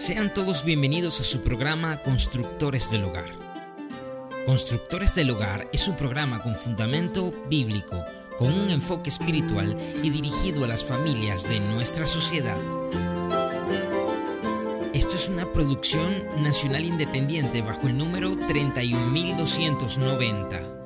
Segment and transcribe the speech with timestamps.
[0.00, 3.28] Sean todos bienvenidos a su programa Constructores del Hogar.
[4.46, 8.02] Constructores del Hogar es un programa con fundamento bíblico,
[8.38, 12.56] con un enfoque espiritual y dirigido a las familias de nuestra sociedad.
[14.94, 20.79] Esto es una producción nacional independiente bajo el número 31290.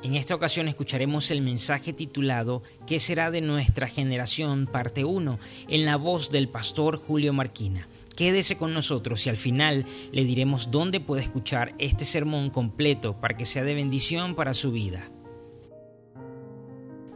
[0.00, 4.66] En esta ocasión escucharemos el mensaje titulado ¿Qué será de nuestra generación?
[4.66, 7.88] parte 1 en la voz del pastor Julio Marquina.
[8.16, 13.36] Quédese con nosotros y al final le diremos dónde puede escuchar este sermón completo para
[13.36, 15.10] que sea de bendición para su vida.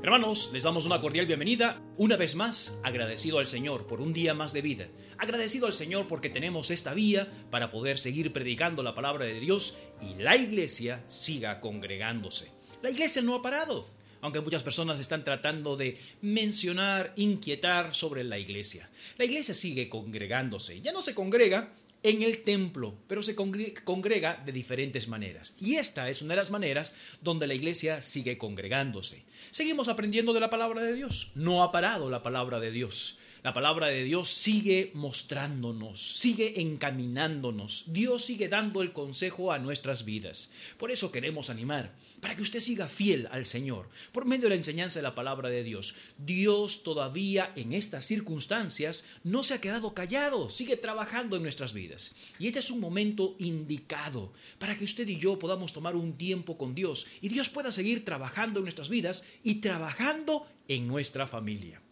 [0.02, 1.80] Hermanos, les damos una cordial bienvenida.
[1.96, 4.88] Una vez más, agradecido al Señor por un día más de vida.
[5.18, 9.78] Agradecido al Señor porque tenemos esta vía para poder seguir predicando la palabra de Dios
[10.00, 12.50] y la iglesia siga congregándose.
[12.82, 13.86] La iglesia no ha parado,
[14.22, 18.90] aunque muchas personas están tratando de mencionar, inquietar sobre la iglesia.
[19.18, 20.80] La iglesia sigue congregándose.
[20.80, 25.56] Ya no se congrega en el templo, pero se congrega de diferentes maneras.
[25.60, 29.22] Y esta es una de las maneras donde la iglesia sigue congregándose.
[29.52, 31.30] Seguimos aprendiendo de la palabra de Dios.
[31.36, 33.20] No ha parado la palabra de Dios.
[33.44, 37.92] La palabra de Dios sigue mostrándonos, sigue encaminándonos.
[37.92, 40.52] Dios sigue dando el consejo a nuestras vidas.
[40.78, 44.54] Por eso queremos animar para que usted siga fiel al Señor por medio de la
[44.54, 45.96] enseñanza de la palabra de Dios.
[46.16, 52.14] Dios todavía en estas circunstancias no se ha quedado callado, sigue trabajando en nuestras vidas.
[52.38, 56.56] Y este es un momento indicado para que usted y yo podamos tomar un tiempo
[56.56, 61.82] con Dios y Dios pueda seguir trabajando en nuestras vidas y trabajando en nuestra familia.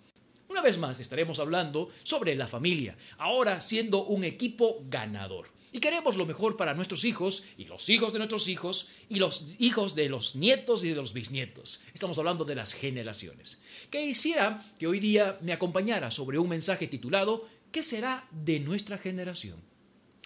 [0.48, 5.48] Una vez más estaremos hablando sobre la familia, ahora siendo un equipo ganador.
[5.72, 9.46] Y queremos lo mejor para nuestros hijos y los hijos de nuestros hijos y los
[9.58, 11.82] hijos de los nietos y de los bisnietos.
[11.94, 13.62] Estamos hablando de las generaciones.
[13.90, 18.98] Que quisiera que hoy día me acompañara sobre un mensaje titulado ¿Qué será de nuestra
[18.98, 19.60] generación?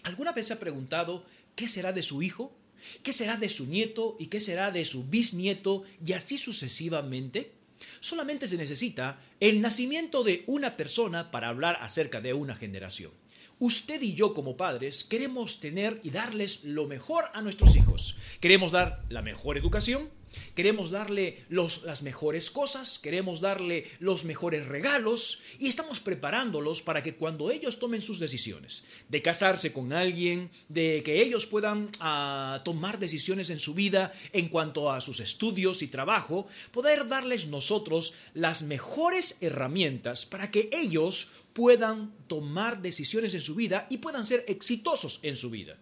[0.05, 2.57] ¿Alguna vez se ha preguntado qué será de su hijo?
[3.03, 4.17] ¿Qué será de su nieto?
[4.19, 5.85] ¿Y qué será de su bisnieto?
[6.05, 7.53] Y así sucesivamente.
[8.01, 13.13] Solamente se necesita el nacimiento de una persona para hablar acerca de una generación.
[13.59, 18.17] Usted y yo como padres queremos tener y darles lo mejor a nuestros hijos.
[18.41, 20.11] Queremos dar la mejor educación,
[20.55, 27.15] queremos darle las mejores cosas, queremos darle los mejores regalos y estamos preparándolos para que
[27.15, 32.99] cuando ellos tomen sus decisiones de casarse con alguien, de que ellos puedan ah, tomar
[32.99, 38.63] decisiones en su vida en cuanto a sus estudios y trabajo, poder darles nosotros las
[38.63, 45.21] mejores herramientas para que ellos puedan tomar decisiones en su vida y puedan ser exitosos
[45.23, 45.79] en su vida.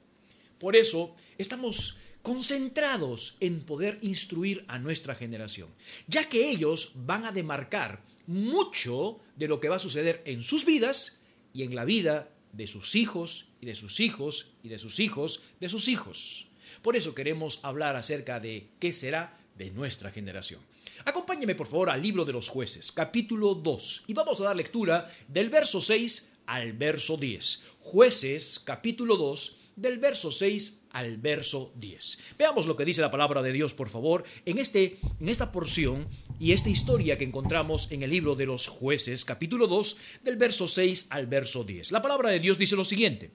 [0.59, 5.69] Por eso estamos concentrados en poder instruir a nuestra generación,
[6.06, 10.65] ya que ellos van a demarcar mucho de lo que va a suceder en sus
[10.65, 11.22] vidas
[11.53, 15.43] y en la vida de sus hijos y de sus hijos y de sus hijos
[15.60, 16.49] de sus hijos.
[16.83, 20.60] Por eso queremos hablar acerca de qué será de nuestra generación.
[21.04, 25.09] Acompáñeme por favor al libro de los jueces, capítulo 2, y vamos a dar lectura
[25.28, 27.62] del verso 6 al verso 10.
[27.81, 32.19] Jueces, capítulo 2, del verso 6 al verso 10.
[32.38, 36.09] Veamos lo que dice la palabra de Dios, por favor, en, este, en esta porción
[36.38, 40.69] y esta historia que encontramos en el libro de los jueces, capítulo 2, del verso
[40.69, 41.93] 6 al verso 10.
[41.93, 43.31] La palabra de Dios dice lo siguiente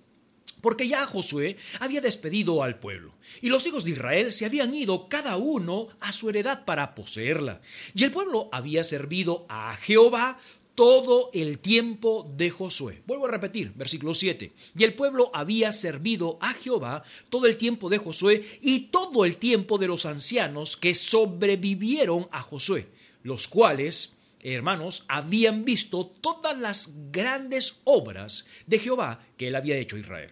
[0.62, 5.08] porque ya Josué había despedido al pueblo, y los hijos de Israel se habían ido
[5.08, 7.62] cada uno a su heredad para poseerla,
[7.94, 10.40] y el pueblo había servido a Jehová
[10.78, 13.02] todo el tiempo de Josué.
[13.08, 14.52] Vuelvo a repetir, versículo 7.
[14.78, 19.38] Y el pueblo había servido a Jehová todo el tiempo de Josué y todo el
[19.38, 22.86] tiempo de los ancianos que sobrevivieron a Josué,
[23.24, 29.96] los cuales, hermanos, habían visto todas las grandes obras de Jehová que él había hecho
[29.96, 30.30] a Israel.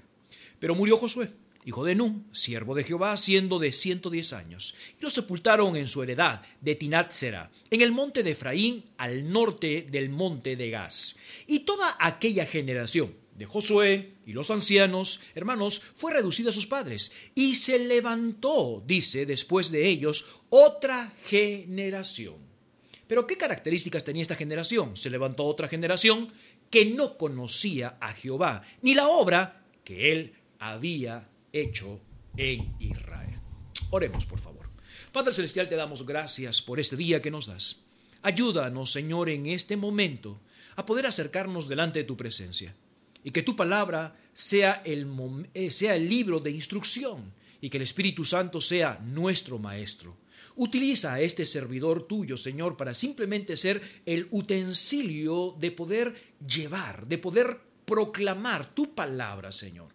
[0.60, 1.32] Pero murió Josué,
[1.66, 5.88] hijo de Nun, siervo de Jehová, siendo de ciento diez años, y lo sepultaron en
[5.88, 11.16] su heredad de Tinatzera, en el monte de Efraín, al norte del monte de Gaz.
[11.48, 17.12] Y toda aquella generación de Josué y los ancianos, hermanos, fue reducida a sus padres,
[17.34, 22.36] y se levantó, dice, después de ellos, otra generación.
[23.08, 24.98] Pero ¿qué características tenía esta generación?
[24.98, 26.32] Se levantó otra generación
[26.70, 32.02] que no conocía a Jehová, ni la obra que él había hecho
[32.38, 33.40] en Israel.
[33.90, 34.70] Oremos, por favor.
[35.12, 37.86] Padre Celestial, te damos gracias por este día que nos das.
[38.22, 40.42] Ayúdanos, Señor, en este momento
[40.76, 42.76] a poder acercarnos delante de tu presencia
[43.24, 45.08] y que tu palabra sea el,
[45.54, 50.18] eh, sea el libro de instrucción y que el Espíritu Santo sea nuestro Maestro.
[50.58, 56.16] Utiliza a este servidor tuyo, Señor, para simplemente ser el utensilio de poder
[56.46, 59.95] llevar, de poder proclamar tu palabra, Señor.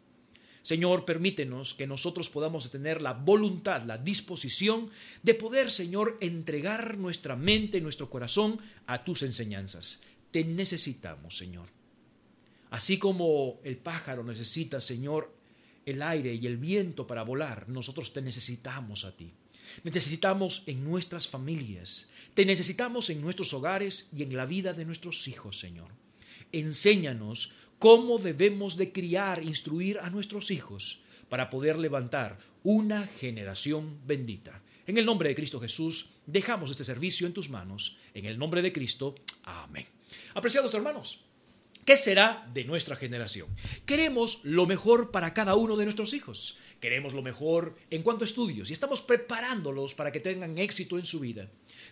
[0.71, 4.89] Señor, permítenos que nosotros podamos tener la voluntad, la disposición
[5.21, 10.05] de poder, Señor, entregar nuestra mente, nuestro corazón a tus enseñanzas.
[10.31, 11.67] Te necesitamos, Señor.
[12.71, 15.35] Así como el pájaro necesita, Señor,
[15.87, 19.33] el aire y el viento para volar, nosotros te necesitamos a ti.
[19.83, 25.27] Necesitamos en nuestras familias, te necesitamos en nuestros hogares y en la vida de nuestros
[25.27, 25.89] hijos, Señor.
[26.53, 31.01] Enséñanos cómo debemos de criar, instruir a nuestros hijos
[31.31, 34.63] para poder levantar una generación bendita.
[34.87, 37.97] En el nombre de Cristo Jesús, dejamos este servicio en tus manos.
[38.13, 39.87] En el nombre de Cristo, amén.
[40.35, 41.25] Apreciados hermanos,
[41.87, 43.49] ¿Qué será de nuestra generación?
[43.87, 46.59] Queremos lo mejor para cada uno de nuestros hijos.
[46.79, 51.07] Queremos lo mejor en cuanto a estudios y estamos preparándolos para que tengan éxito en
[51.07, 51.51] su vida.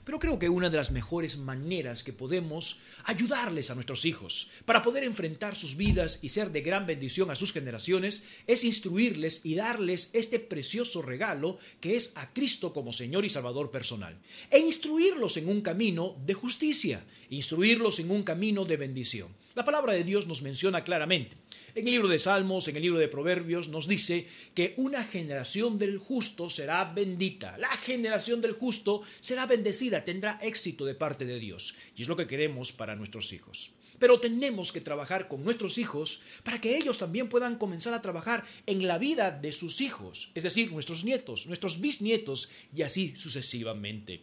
[0.09, 4.81] Pero creo que una de las mejores maneras que podemos ayudarles a nuestros hijos para
[4.81, 9.55] poder enfrentar sus vidas y ser de gran bendición a sus generaciones es instruirles y
[9.55, 14.17] darles este precioso regalo que es a Cristo como Señor y Salvador personal.
[14.51, 19.29] E instruirlos en un camino de justicia, instruirlos en un camino de bendición.
[19.59, 21.37] La palabra de Dios nos menciona claramente
[21.75, 25.81] en el libro de Salmos, en el libro de Proverbios, nos dice que una generación
[25.81, 27.59] del justo será bendita.
[27.59, 31.75] La generación del justo será bendecida, tendrá éxito de parte de Dios.
[31.97, 33.73] Y es lo que queremos para nuestros hijos.
[33.99, 38.45] Pero tenemos que trabajar con nuestros hijos para que ellos también puedan comenzar a trabajar
[38.67, 44.23] en la vida de sus hijos, es decir, nuestros nietos, nuestros bisnietos y así sucesivamente.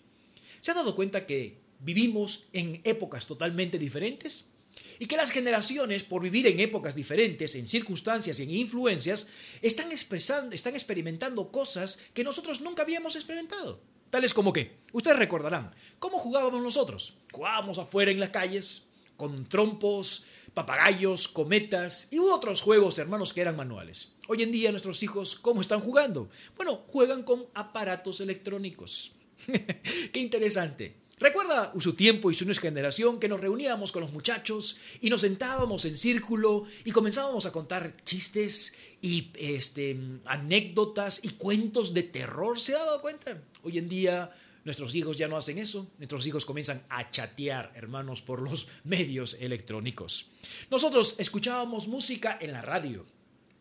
[0.62, 4.55] ¿Se ha dado cuenta que vivimos en épocas totalmente diferentes?
[5.00, 9.30] Y que las generaciones, por vivir en épocas diferentes, en circunstancias y en influencias,
[9.62, 13.82] están, expresando, están experimentando cosas que nosotros nunca habíamos experimentado.
[14.10, 17.18] Tales como que, ustedes recordarán, ¿cómo jugábamos nosotros?
[17.32, 23.56] Jugábamos afuera en las calles, con trompos, papagayos, cometas y otros juegos, hermanos, que eran
[23.56, 24.14] manuales.
[24.28, 26.30] Hoy en día nuestros hijos, ¿cómo están jugando?
[26.56, 29.14] Bueno, juegan con aparatos electrónicos.
[30.14, 30.96] Qué interesante.
[31.18, 35.86] Recuerda su tiempo y su generación que nos reuníamos con los muchachos y nos sentábamos
[35.86, 42.60] en círculo y comenzábamos a contar chistes y este, anécdotas y cuentos de terror.
[42.60, 43.42] ¿Se ha dado cuenta?
[43.64, 44.30] Hoy en día
[44.66, 45.88] nuestros hijos ya no hacen eso.
[46.00, 50.28] Nuestros hijos comienzan a chatear, hermanos, por los medios electrónicos.
[50.70, 53.06] Nosotros escuchábamos música en la radio.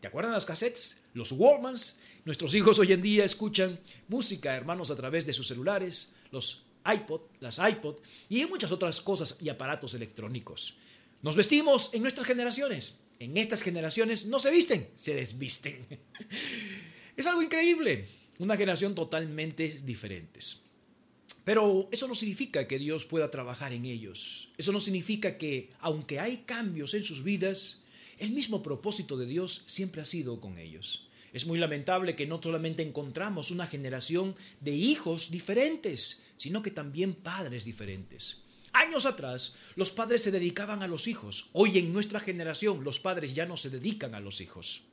[0.01, 1.03] ¿Te acuerdan las cassettes?
[1.13, 1.99] Los Walmans.
[2.25, 3.79] Nuestros hijos hoy en día escuchan
[4.09, 7.97] música, hermanos, a través de sus celulares, los iPod, las iPod
[8.29, 10.77] y muchas otras cosas y aparatos electrónicos.
[11.21, 13.01] Nos vestimos en nuestras generaciones.
[13.19, 15.85] En estas generaciones no se visten, se desvisten.
[17.17, 18.05] Es algo increíble.
[18.39, 20.41] Una generación totalmente diferente.
[21.45, 24.49] Pero eso no significa que Dios pueda trabajar en ellos.
[24.57, 27.83] Eso no significa que, aunque hay cambios en sus vidas,
[28.17, 31.07] el mismo propósito de Dios siempre ha sido con ellos.
[31.31, 37.13] Es muy lamentable que no solamente encontramos una generación de hijos diferentes, sino que también
[37.13, 38.43] padres diferentes.
[38.73, 41.49] Años atrás, los padres se dedicaban a los hijos.
[41.53, 44.83] Hoy en nuestra generación, los padres ya no se dedican a los hijos.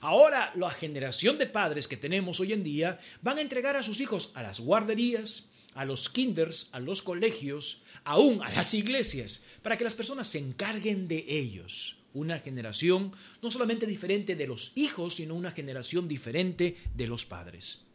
[0.00, 4.00] Ahora, la generación de padres que tenemos hoy en día van a entregar a sus
[4.00, 9.76] hijos a las guarderías, a los kinders, a los colegios, aún a las iglesias, para
[9.76, 11.96] que las personas se encarguen de ellos.
[12.14, 17.87] Una generación no solamente diferente de los hijos, sino una generación diferente de los padres.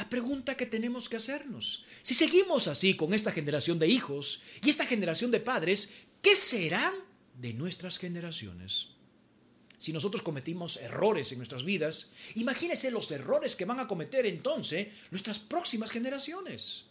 [0.00, 4.70] La pregunta que tenemos que hacernos, si seguimos así con esta generación de hijos y
[4.70, 5.92] esta generación de padres,
[6.22, 6.94] ¿qué serán
[7.38, 8.92] de nuestras generaciones?
[9.78, 14.88] Si nosotros cometimos errores en nuestras vidas, imagínense los errores que van a cometer entonces
[15.10, 16.86] nuestras próximas generaciones.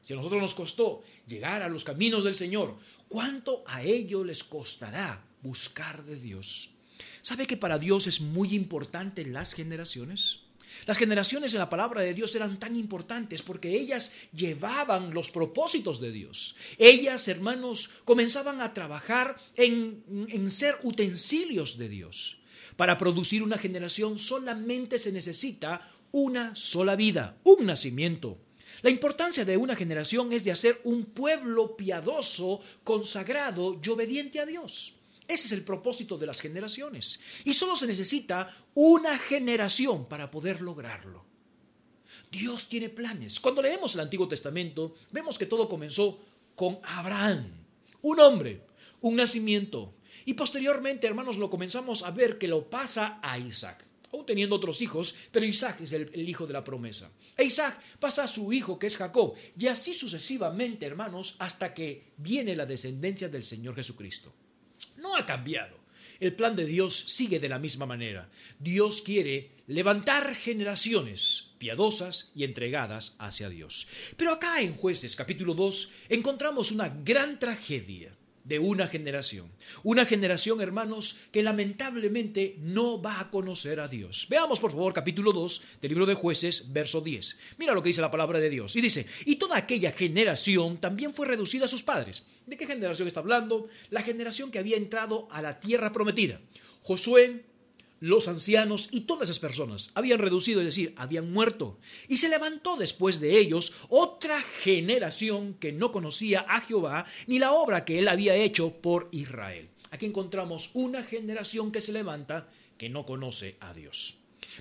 [0.00, 4.42] Si a nosotros nos costó llegar a los caminos del Señor, ¿cuánto a ellos les
[4.42, 6.70] costará buscar de Dios?
[7.20, 10.41] ¿Sabe que para Dios es muy importante las generaciones?
[10.86, 16.00] Las generaciones en la palabra de Dios eran tan importantes porque ellas llevaban los propósitos
[16.00, 16.56] de Dios.
[16.78, 22.38] Ellas, hermanos, comenzaban a trabajar en, en ser utensilios de Dios.
[22.76, 28.38] Para producir una generación solamente se necesita una sola vida, un nacimiento.
[28.82, 34.46] La importancia de una generación es de hacer un pueblo piadoso, consagrado y obediente a
[34.46, 34.94] Dios.
[35.32, 37.18] Ese es el propósito de las generaciones.
[37.46, 41.24] Y solo se necesita una generación para poder lograrlo.
[42.30, 43.40] Dios tiene planes.
[43.40, 46.22] Cuando leemos el Antiguo Testamento, vemos que todo comenzó
[46.54, 47.50] con Abraham,
[48.02, 48.66] un hombre,
[49.00, 49.94] un nacimiento.
[50.26, 54.82] Y posteriormente, hermanos, lo comenzamos a ver que lo pasa a Isaac, aún teniendo otros
[54.82, 57.10] hijos, pero Isaac es el, hijo de la promesa.
[57.38, 62.12] E Isaac pasa a su hijo, que es Jacob, y así sucesivamente, hermanos, hasta que
[62.18, 64.34] viene la descendencia del Señor Jesucristo
[65.02, 65.82] no ha cambiado.
[66.20, 68.30] el plan de Dios sigue de la misma manera.
[68.60, 73.88] Dios quiere levantar generaciones piadosas y entregadas hacia Dios.
[74.16, 79.50] Pero acá en jueces capítulo 2 encontramos una gran tragedia de una generación.
[79.82, 84.26] Una generación, hermanos, que lamentablemente no va a conocer a Dios.
[84.28, 87.38] Veamos, por favor, capítulo 2 del libro de jueces, verso 10.
[87.58, 88.74] Mira lo que dice la palabra de Dios.
[88.76, 92.26] Y dice, y toda aquella generación también fue reducida a sus padres.
[92.46, 93.68] ¿De qué generación está hablando?
[93.90, 96.40] La generación que había entrado a la tierra prometida.
[96.82, 97.44] Josué,
[98.02, 101.78] los ancianos y todas esas personas habían reducido, es decir, habían muerto.
[102.08, 107.52] Y se levantó después de ellos otra generación que no conocía a Jehová ni la
[107.52, 109.68] obra que él había hecho por Israel.
[109.92, 114.16] Aquí encontramos una generación que se levanta que no conoce a Dios.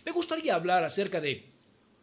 [0.06, 1.51] Me gustaría hablar acerca de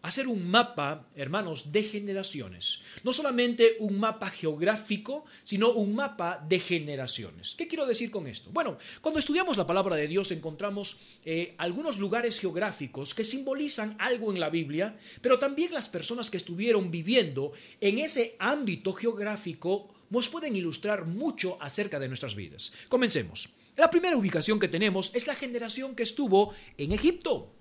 [0.02, 2.80] hacer un mapa, hermanos, de generaciones.
[3.02, 7.54] No solamente un mapa geográfico, sino un mapa de generaciones.
[7.56, 8.50] ¿Qué quiero decir con esto?
[8.52, 14.32] Bueno, cuando estudiamos la palabra de Dios encontramos eh, algunos lugares geográficos que simbolizan algo
[14.32, 20.28] en la Biblia, pero también las personas que estuvieron viviendo en ese ámbito geográfico nos
[20.28, 22.72] pueden ilustrar mucho acerca de nuestras vidas.
[22.88, 23.50] Comencemos.
[23.76, 27.54] La primera ubicación que tenemos es la generación que estuvo en Egipto.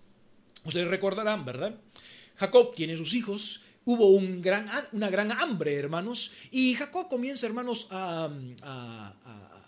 [0.63, 1.79] Ustedes recordarán, ¿verdad?
[2.37, 7.87] Jacob tiene sus hijos, hubo un gran, una gran hambre, hermanos, y Jacob comienza, hermanos,
[7.91, 8.29] a,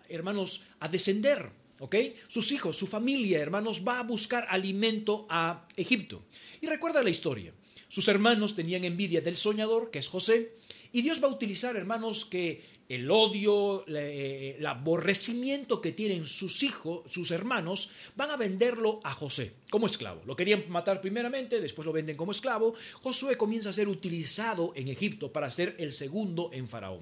[0.08, 1.50] hermanos, a descender.
[1.80, 1.96] ¿ok?
[2.28, 6.24] Sus hijos, su familia, hermanos, va a buscar alimento a Egipto.
[6.62, 7.54] Y recuerda la historia.
[7.88, 10.54] Sus hermanos tenían envidia del soñador, que es José,
[10.92, 16.64] y Dios va a utilizar, hermanos, que el odio, eh, el aborrecimiento que tienen sus
[16.64, 20.24] hijos, sus hermanos, van a venderlo a José como esclavo.
[20.26, 22.74] Lo querían matar primeramente, después lo venden como esclavo.
[23.04, 27.02] Josué comienza a ser utilizado en Egipto para ser el segundo en Faraón.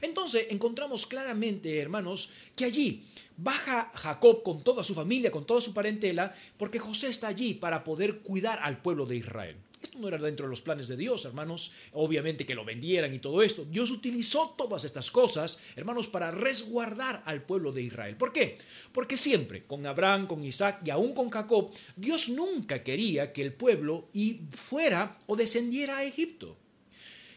[0.00, 3.04] Entonces encontramos claramente, hermanos, que allí
[3.36, 7.82] baja Jacob con toda su familia, con toda su parentela, porque José está allí para
[7.82, 9.56] poder cuidar al pueblo de Israel.
[9.84, 11.72] Esto no era dentro de los planes de Dios, hermanos.
[11.92, 13.66] Obviamente que lo vendieran y todo esto.
[13.66, 18.16] Dios utilizó todas estas cosas, hermanos, para resguardar al pueblo de Israel.
[18.16, 18.56] ¿Por qué?
[18.92, 23.52] Porque siempre, con Abraham, con Isaac y aún con Jacob, Dios nunca quería que el
[23.52, 24.08] pueblo
[24.52, 26.56] fuera o descendiera a Egipto.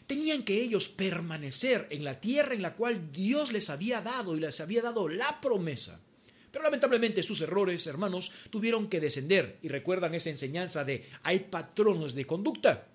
[0.07, 4.39] Tenían que ellos permanecer en la tierra en la cual Dios les había dado y
[4.39, 6.01] les había dado la promesa.
[6.57, 9.59] Pero lamentablemente sus errores, hermanos, tuvieron que descender.
[9.61, 12.87] Y recuerdan esa enseñanza de hay patronos de conducta.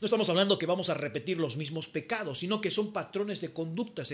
[0.00, 3.52] No estamos hablando que vamos a repetir los mismos pecados, sino que son patrones de
[3.52, 4.04] conducta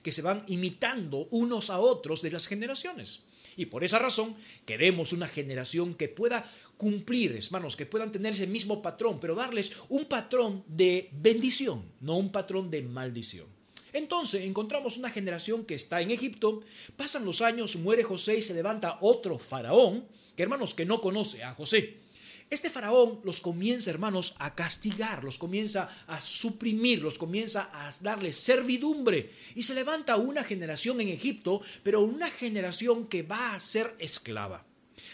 [0.00, 3.26] que se van imitando unos a otros de las generaciones.
[3.56, 8.46] Y por esa razón queremos una generación que pueda cumplir, hermanos, que puedan tener ese
[8.46, 13.53] mismo patrón, pero darles un patrón de bendición, no un patrón de maldición.
[13.94, 16.62] Entonces encontramos una generación que está en Egipto,
[16.96, 20.04] pasan los años, muere José y se levanta otro faraón,
[20.36, 22.00] que hermanos que no conoce a José.
[22.50, 28.36] Este faraón los comienza, hermanos, a castigar, los comienza a suprimir, los comienza a darles
[28.36, 29.30] servidumbre.
[29.54, 34.66] Y se levanta una generación en Egipto, pero una generación que va a ser esclava.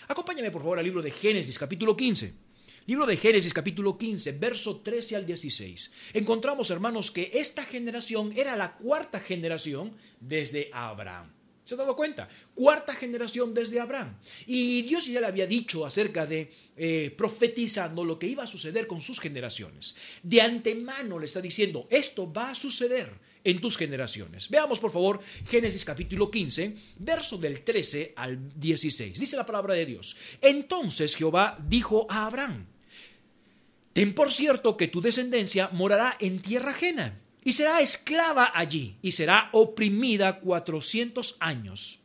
[0.08, 2.49] Acompáñame por favor al libro de Génesis capítulo 15.
[2.86, 5.92] Libro de Génesis capítulo 15, verso 13 al 16.
[6.14, 11.30] Encontramos, hermanos, que esta generación era la cuarta generación desde Abraham.
[11.62, 12.28] ¿Se ha dado cuenta?
[12.54, 14.16] Cuarta generación desde Abraham.
[14.46, 18.86] Y Dios ya le había dicho acerca de eh, profetizando lo que iba a suceder
[18.86, 19.94] con sus generaciones.
[20.22, 23.12] De antemano le está diciendo, esto va a suceder
[23.44, 24.48] en tus generaciones.
[24.48, 29.20] Veamos por favor Génesis capítulo 15, verso del 13 al 16.
[29.20, 30.16] Dice la palabra de Dios.
[30.40, 32.66] Entonces Jehová dijo a Abraham,
[34.00, 39.12] Ten por cierto que tu descendencia morará en tierra ajena y será esclava allí y
[39.12, 42.00] será oprimida cuatrocientos años.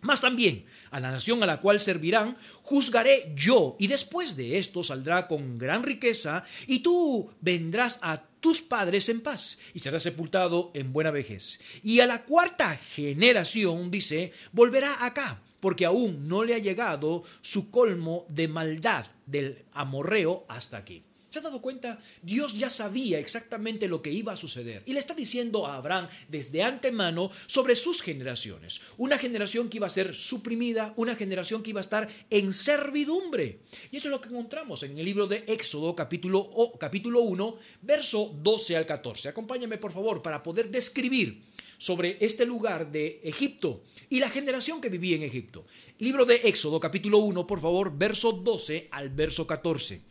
[0.00, 4.84] Mas también a la nación a la cual servirán juzgaré yo, y después de esto
[4.84, 10.70] saldrá con gran riqueza, y tú vendrás a tus padres en paz, y serás sepultado
[10.72, 11.60] en buena vejez.
[11.82, 17.72] Y a la cuarta generación, dice, volverá acá, porque aún no le ha llegado su
[17.72, 21.02] colmo de maldad del amorreo hasta aquí.
[21.30, 22.00] ¿Se ha dado cuenta?
[22.22, 26.08] Dios ya sabía exactamente lo que iba a suceder y le está diciendo a Abraham
[26.28, 28.80] desde antemano sobre sus generaciones.
[28.98, 33.60] Una generación que iba a ser suprimida, una generación que iba a estar en servidumbre.
[33.92, 38.36] Y eso es lo que encontramos en el libro de Éxodo capítulo, capítulo 1, verso
[38.42, 39.28] 12 al 14.
[39.28, 41.44] Acompáñame por favor para poder describir
[41.78, 45.64] sobre este lugar de Egipto y la generación que vivía en Egipto.
[46.00, 50.09] Libro de Éxodo capítulo 1, por favor, verso 12 al verso 14.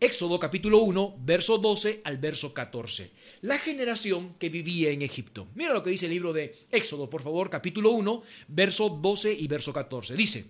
[0.00, 3.10] Éxodo capítulo 1, verso 12 al verso 14.
[3.42, 5.48] La generación que vivía en Egipto.
[5.54, 9.46] Mira lo que dice el libro de Éxodo, por favor, capítulo 1, verso 12 y
[9.46, 10.16] verso 14.
[10.16, 10.46] Dice,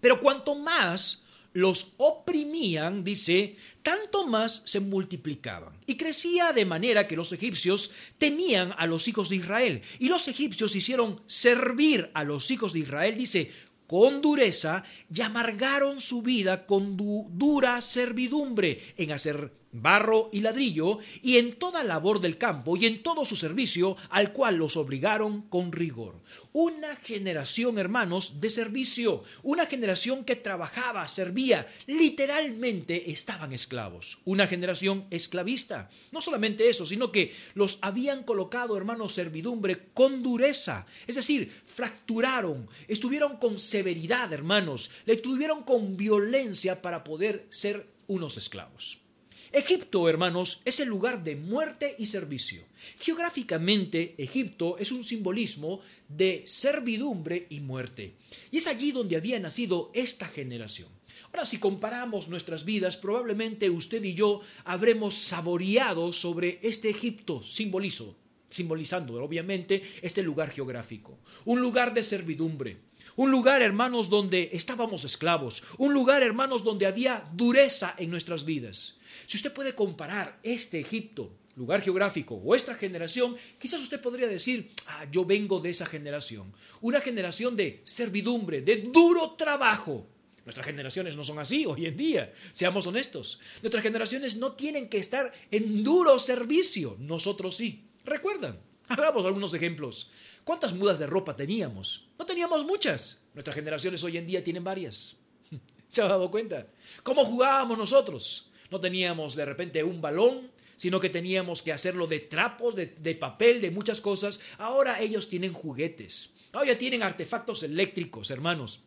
[0.00, 5.74] pero cuanto más los oprimían, dice, tanto más se multiplicaban.
[5.84, 9.82] Y crecía de manera que los egipcios temían a los hijos de Israel.
[9.98, 13.52] Y los egipcios hicieron servir a los hijos de Israel, dice,
[13.90, 21.36] con dureza y amargaron su vida con dura servidumbre en hacer barro y ladrillo, y
[21.38, 25.72] en toda labor del campo y en todo su servicio, al cual los obligaron con
[25.72, 26.20] rigor.
[26.52, 35.06] Una generación, hermanos, de servicio, una generación que trabajaba, servía, literalmente estaban esclavos, una generación
[35.10, 35.90] esclavista.
[36.10, 42.68] No solamente eso, sino que los habían colocado, hermanos, servidumbre con dureza, es decir, fracturaron,
[42.88, 49.09] estuvieron con severidad, hermanos, le tuvieron con violencia para poder ser unos esclavos.
[49.52, 52.62] Egipto, hermanos, es el lugar de muerte y servicio.
[53.00, 58.14] Geográficamente, Egipto es un simbolismo de servidumbre y muerte.
[58.52, 60.88] Y es allí donde había nacido esta generación.
[61.32, 68.16] Ahora, si comparamos nuestras vidas, probablemente usted y yo habremos saboreado sobre este Egipto simbolizo,
[68.48, 71.18] simbolizando obviamente este lugar geográfico.
[71.44, 72.78] Un lugar de servidumbre,
[73.20, 75.62] un lugar, hermanos, donde estábamos esclavos.
[75.76, 78.96] Un lugar, hermanos, donde había dureza en nuestras vidas.
[79.26, 84.72] Si usted puede comparar este Egipto, lugar geográfico, o esta generación, quizás usted podría decir,
[84.86, 86.50] ah, yo vengo de esa generación.
[86.80, 90.06] Una generación de servidumbre, de duro trabajo.
[90.46, 93.38] Nuestras generaciones no son así hoy en día, seamos honestos.
[93.60, 97.84] Nuestras generaciones no tienen que estar en duro servicio, nosotros sí.
[98.02, 98.58] ¿Recuerdan?
[98.88, 100.10] Hagamos algunos ejemplos.
[100.50, 102.08] ¿Cuántas mudas de ropa teníamos?
[102.18, 103.22] No teníamos muchas.
[103.34, 105.16] Nuestras generaciones hoy en día tienen varias.
[105.88, 106.66] ¿Se ha dado cuenta?
[107.04, 108.50] ¿Cómo jugábamos nosotros?
[108.68, 113.60] No teníamos de repente un balón, sino que teníamos que hacerlo de trapos, de, papel,
[113.60, 114.40] de muchas cosas.
[114.58, 116.34] Ahora ellos tienen juguetes.
[116.50, 118.86] Ahora tienen artefactos eléctricos, hermanos.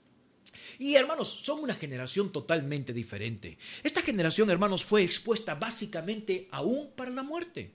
[0.80, 3.58] Y hermanos, son una generación totalmente diferente.
[3.84, 7.72] Esta generación, hermanos, fue expuesta básicamente aún para la muerte.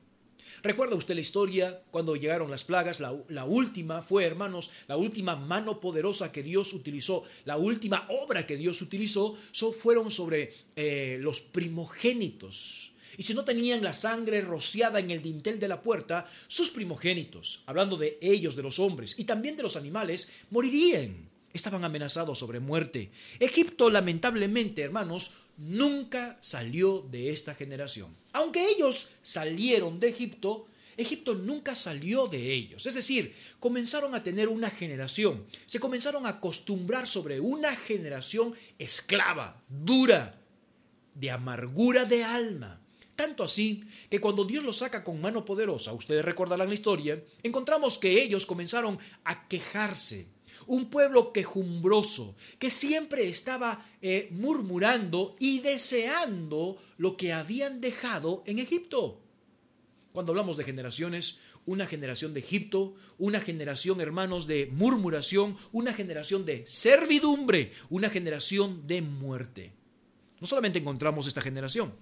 [0.62, 3.00] ¿Recuerda usted la historia cuando llegaron las plagas?
[3.00, 8.56] La, última fue, hermanos, la última mano poderosa que Dios utilizó, la última obra que
[8.56, 9.36] Dios utilizó,
[9.78, 12.92] fueron sobre eh, los primogénitos.
[13.16, 17.62] Y si no tenían la sangre rociada en el dintel de la puerta, sus primogénitos,
[17.66, 21.28] hablando de ellos, de los hombres y también de los animales, morirían.
[21.52, 23.10] Estaban amenazados sobre muerte.
[23.40, 28.16] Egipto, lamentablemente, hermanos, nunca salió de esta generación.
[28.32, 30.66] Aunque ellos salieron de Egipto,
[30.96, 32.86] Egipto nunca salió de ellos.
[32.86, 39.62] Es decir, comenzaron a tener una generación, se comenzaron a acostumbrar sobre una generación esclava,
[39.68, 40.40] dura,
[41.14, 42.80] de amargura de alma.
[43.16, 47.98] Tanto así que cuando Dios los saca con mano poderosa, ustedes recordarán la historia, encontramos
[47.98, 50.28] que ellos comenzaron a quejarse
[50.68, 58.60] un pueblo quejumbroso, que siempre estaba eh, murmurando y deseando lo que habían dejado en
[58.60, 59.20] Egipto.
[60.12, 66.46] Cuando hablamos de generaciones, una generación de Egipto, una generación, hermanos, de murmuración, una generación
[66.46, 69.72] de servidumbre, una generación de muerte.
[70.40, 71.92] No solamente encontramos esta generación,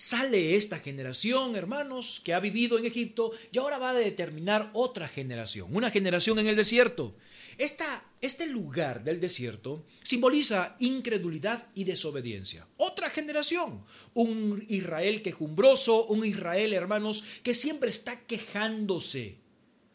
[0.00, 5.08] Sale esta generación, hermanos, que ha vivido en Egipto y ahora va a determinar otra
[5.08, 7.16] generación, una generación en el desierto.
[7.58, 12.68] Esta, este lugar del desierto simboliza incredulidad y desobediencia.
[12.76, 13.84] Otra generación,
[14.14, 19.38] un Israel quejumbroso, un Israel, hermanos, que siempre está quejándose.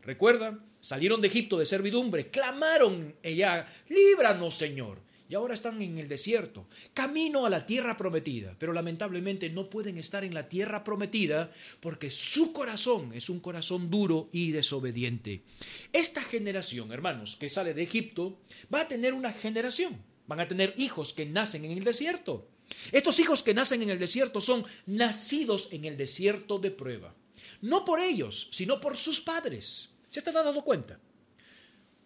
[0.02, 0.66] ¿Recuerdan?
[0.82, 6.68] Salieron de Egipto de servidumbre, clamaron ella, líbranos, Señor y ahora están en el desierto,
[6.94, 12.12] camino a la tierra prometida, pero lamentablemente no pueden estar en la tierra prometida porque
[12.12, 15.42] su corazón es un corazón duro y desobediente.
[15.92, 18.42] Esta generación, hermanos, que sale de Egipto,
[18.72, 22.48] va a tener una generación, van a tener hijos que nacen en el desierto.
[22.92, 27.16] Estos hijos que nacen en el desierto son nacidos en el desierto de prueba.
[27.60, 29.94] No por ellos, sino por sus padres.
[30.10, 31.00] ¿Se está dando cuenta?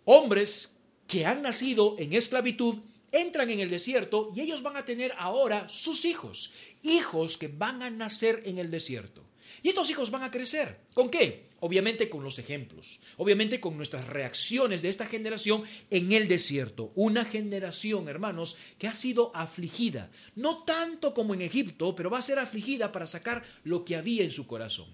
[0.06, 2.78] Hombres que han nacido en esclavitud
[3.22, 6.52] entran en el desierto y ellos van a tener ahora sus hijos,
[6.84, 9.24] hijos que van a nacer en el desierto.
[9.64, 10.80] Y estos hijos van a crecer.
[10.94, 11.48] ¿Con qué?
[11.60, 16.92] Obviamente con los ejemplos, obviamente con nuestras reacciones de esta generación en el desierto.
[16.94, 22.22] Una generación, hermanos, que ha sido afligida, no tanto como en Egipto, pero va a
[22.22, 24.88] ser afligida para sacar lo que había en su corazón.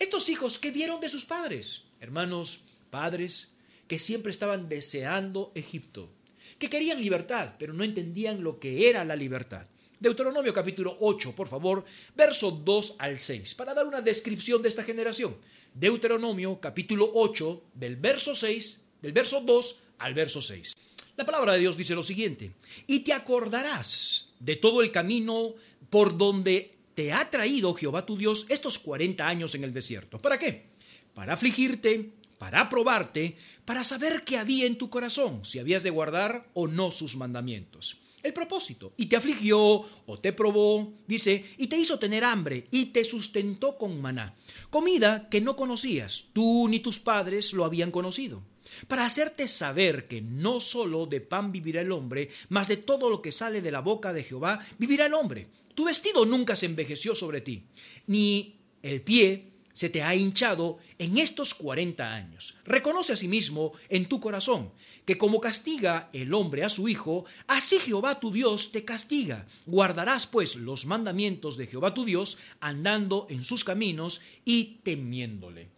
[0.00, 1.84] Estos hijos, ¿qué vieron de sus padres?
[2.00, 3.54] Hermanos, padres
[3.86, 6.10] que siempre estaban deseando Egipto
[6.58, 9.66] que querían libertad, pero no entendían lo que era la libertad.
[10.00, 11.84] Deuteronomio capítulo 8, por favor,
[12.14, 15.36] verso 2 al 6, para dar una descripción de esta generación.
[15.74, 20.74] Deuteronomio capítulo 8, del verso 6, del verso 2 al verso 6.
[21.16, 22.52] La palabra de Dios dice lo siguiente,
[22.86, 25.54] y te acordarás de todo el camino
[25.90, 30.20] por donde te ha traído Jehová tu Dios estos 40 años en el desierto.
[30.20, 30.66] ¿Para qué?
[31.12, 36.48] Para afligirte, para probarte, para saber qué había en tu corazón, si habías de guardar
[36.54, 37.98] o no sus mandamientos.
[38.22, 42.86] El propósito, y te afligió o te probó, dice, y te hizo tener hambre y
[42.86, 44.34] te sustentó con maná,
[44.70, 48.42] comida que no conocías, tú ni tus padres lo habían conocido
[48.86, 53.22] para hacerte saber que no solo de pan vivirá el hombre, mas de todo lo
[53.22, 55.48] que sale de la boca de Jehová vivirá el hombre.
[55.74, 57.64] Tu vestido nunca se envejeció sobre ti,
[58.06, 59.47] ni el pie
[59.78, 62.58] se te ha hinchado en estos cuarenta años.
[62.64, 64.72] Reconoce asimismo en tu corazón
[65.04, 69.46] que como castiga el hombre a su hijo, así Jehová tu Dios te castiga.
[69.66, 75.68] Guardarás pues los mandamientos de Jehová tu Dios, andando en sus caminos y temiéndole.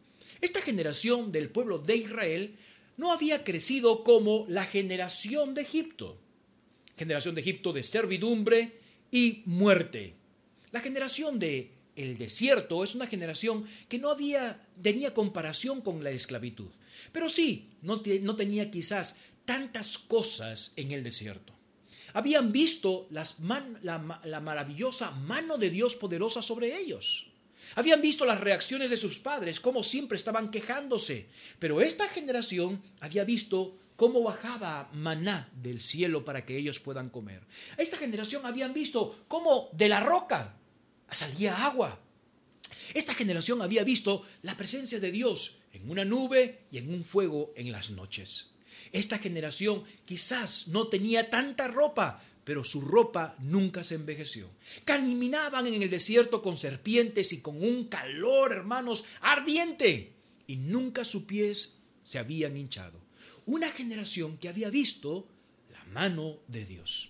[0.41, 2.57] Esta generación del pueblo de Israel
[2.97, 6.17] no había crecido como la generación de Egipto.
[6.97, 10.15] Generación de Egipto de servidumbre y muerte.
[10.73, 16.11] La generación de el desierto es una generación que no había tenía comparación con la
[16.11, 16.71] esclavitud.
[17.13, 21.53] Pero sí, no, no tenía quizás tantas cosas en el desierto.
[22.13, 23.37] Habían visto las
[23.83, 27.27] la, la maravillosa mano de Dios poderosa sobre ellos.
[27.77, 31.27] Habían visto las reacciones de sus padres, cómo siempre estaban quejándose.
[31.59, 37.43] Pero esta generación había visto cómo bajaba maná del cielo para que ellos puedan comer.
[37.77, 40.57] Esta generación habían visto cómo de la roca
[41.15, 42.01] salía agua.
[42.95, 47.53] Esta generación había visto la presencia de Dios en una nube y en un fuego
[47.57, 48.51] en las noches.
[48.93, 54.49] Esta generación quizás no tenía tanta ropa, pero su ropa nunca se envejeció.
[54.85, 60.13] Caminaban en el desierto con serpientes y con un calor, hermanos, ardiente,
[60.47, 62.99] y nunca sus pies se habían hinchado.
[63.47, 65.29] Una generación que había visto
[65.71, 67.10] la mano de Dios.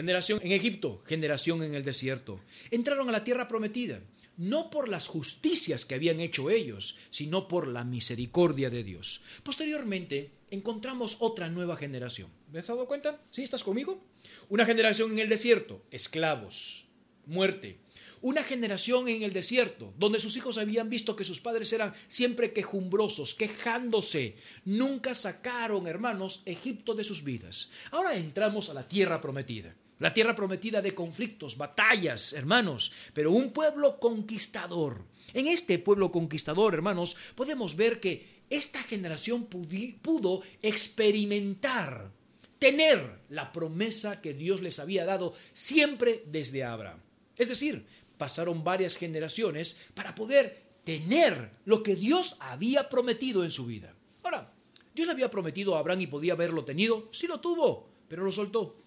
[0.00, 2.40] Generación en Egipto, generación en el desierto.
[2.70, 4.00] Entraron a la tierra prometida,
[4.38, 9.20] no por las justicias que habían hecho ellos, sino por la misericordia de Dios.
[9.42, 12.30] Posteriormente, encontramos otra nueva generación.
[12.50, 13.20] ¿Me has dado cuenta?
[13.30, 13.42] ¿Sí?
[13.42, 14.02] ¿Estás conmigo?
[14.48, 16.86] Una generación en el desierto, esclavos,
[17.26, 17.76] muerte.
[18.22, 22.54] Una generación en el desierto, donde sus hijos habían visto que sus padres eran siempre
[22.54, 24.36] quejumbrosos, quejándose.
[24.64, 27.70] Nunca sacaron, hermanos, Egipto de sus vidas.
[27.90, 29.76] Ahora entramos a la tierra prometida.
[30.00, 35.04] La tierra prometida de conflictos, batallas, hermanos, pero un pueblo conquistador.
[35.34, 42.10] En este pueblo conquistador, hermanos, podemos ver que esta generación pudo experimentar
[42.58, 47.00] tener la promesa que Dios les había dado siempre desde Abraham.
[47.36, 47.84] Es decir,
[48.16, 53.94] pasaron varias generaciones para poder tener lo que Dios había prometido en su vida.
[54.22, 54.50] Ahora,
[54.94, 58.80] Dios había prometido a Abraham y podía haberlo tenido, sí lo tuvo, pero lo soltó.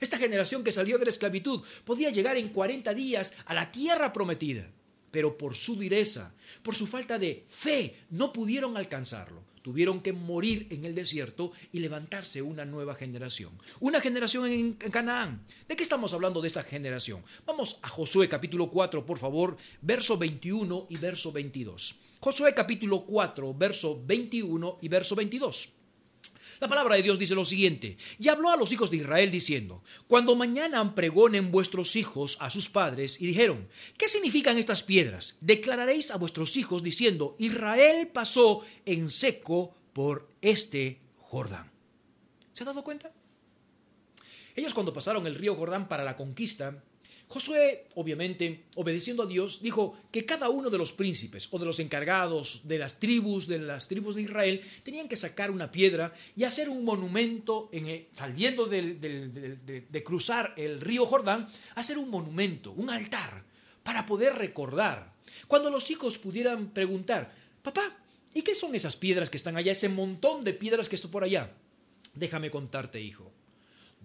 [0.00, 4.12] Esta generación que salió de la esclavitud podía llegar en 40 días a la tierra
[4.12, 4.68] prometida,
[5.10, 10.66] pero por su dureza, por su falta de fe, no pudieron alcanzarlo tuvieron que morir
[10.68, 13.50] en el desierto y levantarse una nueva generación.
[13.80, 15.40] Una generación en Canaán.
[15.66, 17.24] ¿De qué estamos hablando de esta generación?
[17.46, 21.98] Vamos a Josué capítulo 4, por favor, verso 21 y verso 22.
[22.20, 25.72] Josué capítulo 4, verso 21 y verso 22.
[26.64, 29.82] La palabra de Dios dice lo siguiente, y habló a los hijos de Israel diciendo,
[30.06, 35.36] cuando mañana pregonen vuestros hijos a sus padres, y dijeron, ¿qué significan estas piedras?
[35.42, 41.70] Declararéis a vuestros hijos diciendo, Israel pasó en seco por este Jordán.
[42.54, 43.12] ¿Se ha dado cuenta?
[44.56, 46.82] Ellos cuando pasaron el río Jordán para la conquista,
[47.28, 51.80] Josué, obviamente, obedeciendo a Dios, dijo que cada uno de los príncipes o de los
[51.80, 56.44] encargados de las tribus, de las tribus de Israel, tenían que sacar una piedra y
[56.44, 63.42] hacer un monumento, en saliendo de, cruzar el río Jordán, hacer un monumento, un altar,
[63.82, 65.12] para poder recordar.
[65.48, 67.96] Cuando los hijos pudieran preguntar, papá,
[68.32, 71.24] ¿y qué son esas piedras que están allá, ese montón de piedras que están por
[71.24, 71.50] allá?
[72.14, 73.32] Déjame contarte, hijo.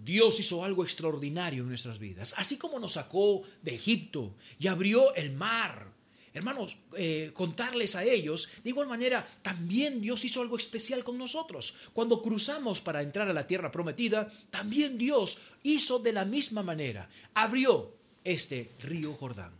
[0.04, 5.14] Dios hizo algo extraordinario en nuestras vidas, así como nos sacó de Egipto y abrió
[5.14, 5.88] el mar.
[6.32, 11.74] Hermanos, eh, contarles a ellos, de igual manera, también Dios hizo algo especial con nosotros.
[11.92, 17.08] Cuando cruzamos para entrar a la tierra prometida, también Dios hizo de la misma manera.
[17.34, 19.52] Abrió este río Jordán.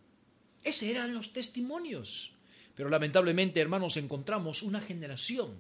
[0.63, 2.33] Ese eran los testimonios.
[2.77, 5.57] Pero lamentablemente, hermanos, encontramos una generación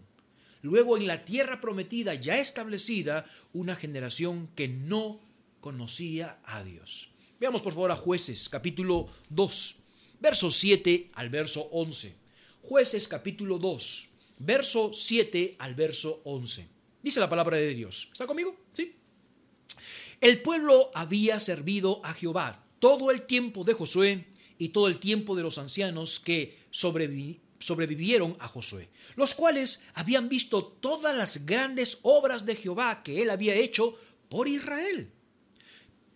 [0.63, 5.21] luego en la tierra prometida ya establecida una generación que no
[5.61, 7.11] conocía a Dios.
[7.39, 9.77] Veamos por favor a jueces capítulo 2,
[10.21, 12.15] verso 7 al verso 11.
[12.63, 16.69] Jueces capítulo 2, verso 7 al verso 11.
[17.03, 18.09] Dice la palabra de Dios.
[18.13, 18.55] ¿Está conmigo?
[18.75, 18.95] Sí.
[20.21, 24.27] El pueblo había servido a Jehová todo el tiempo de Josué
[24.59, 26.59] y todo el tiempo de los ancianos que
[27.61, 33.31] sobrevivieron a Josué, los cuales habían visto todas las grandes obras de Jehová que él
[33.31, 33.97] había hecho
[34.29, 35.11] por Israel.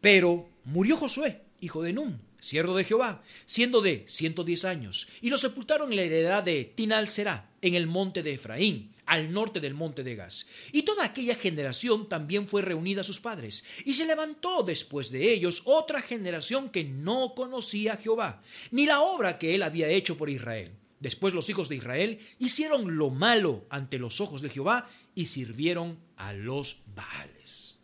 [0.01, 5.37] Pero murió Josué, hijo de Nun, siervo de Jehová, siendo de 110 años, y lo
[5.37, 9.75] sepultaron en la heredad de Tinal Será, en el monte de Efraín, al norte del
[9.75, 10.47] monte de Gas.
[10.73, 13.65] Y toda aquella generación también fue reunida a sus padres.
[13.85, 19.01] Y se levantó después de ellos otra generación que no conocía a Jehová, ni la
[19.01, 20.73] obra que él había hecho por Israel.
[21.05, 25.99] Después los hijos de Israel hicieron lo malo ante los ojos de Jehová y sirvieron
[26.17, 27.79] a los Baales.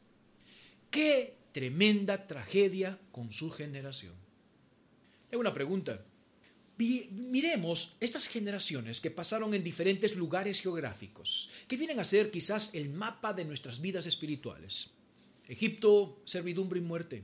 [0.90, 4.14] Qué tremenda tragedia con su generación.
[5.28, 6.02] Tengo una pregunta
[6.78, 12.88] miremos estas generaciones que pasaron en diferentes lugares geográficos, que vienen a ser quizás el
[12.88, 14.88] mapa de nuestras vidas espirituales.
[15.46, 17.22] Egipto, servidumbre y muerte.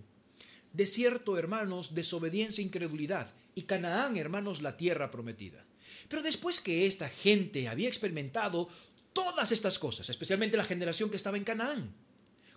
[0.74, 3.32] Desierto, hermanos, desobediencia e incredulidad.
[3.54, 5.64] Y Canaán, hermanos, la tierra prometida.
[6.08, 8.68] Pero después que esta gente había experimentado
[9.12, 11.94] todas estas cosas, especialmente la generación que estaba en Canaán,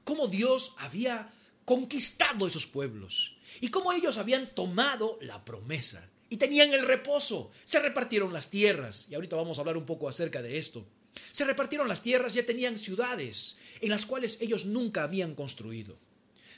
[0.04, 1.32] cómo Dios había
[1.65, 7.52] conquistado esos pueblos y cómo ellos habían tomado la promesa y tenían el reposo.
[7.63, 10.86] Se repartieron las tierras, y ahorita vamos a hablar un poco acerca de esto.
[11.32, 15.98] Se repartieron las tierras, ya tenían ciudades en las cuales ellos nunca habían construido.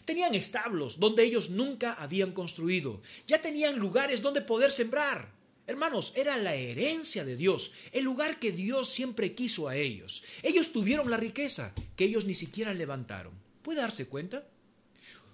[0.05, 3.01] Tenían establos donde ellos nunca habían construido.
[3.27, 5.31] Ya tenían lugares donde poder sembrar.
[5.67, 10.23] Hermanos, era la herencia de Dios, el lugar que Dios siempre quiso a ellos.
[10.43, 13.33] Ellos tuvieron la riqueza que ellos ni siquiera levantaron.
[13.61, 14.45] ¿Puede darse cuenta?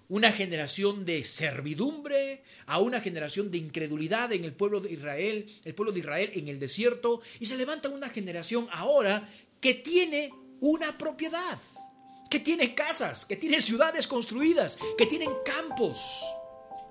[0.09, 5.75] una generación de servidumbre, a una generación de incredulidad en el pueblo de Israel, el
[5.75, 9.27] pueblo de Israel en el desierto, y se levanta una generación ahora
[9.59, 11.59] que tiene una propiedad,
[12.29, 16.23] que tiene casas, que tiene ciudades construidas, que tienen campos.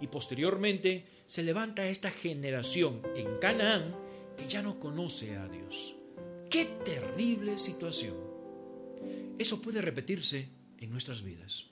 [0.01, 3.95] Y posteriormente se levanta esta generación en Canaán
[4.37, 5.97] que ya no conoce a Dios.
[6.51, 8.15] Qué terrible situación.
[9.39, 11.67] Eso puede repetirse en nuestras vidas.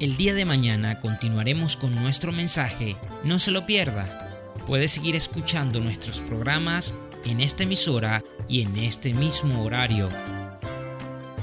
[0.00, 2.96] El día de mañana continuaremos con nuestro mensaje.
[3.24, 4.54] No se lo pierda.
[4.66, 10.08] Puede seguir escuchando nuestros programas en esta emisora y en este mismo horario.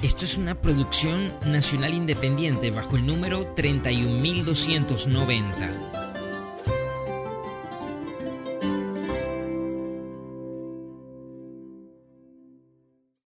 [0.04, 5.93] Esto es una producción nacional independiente bajo el número 31290.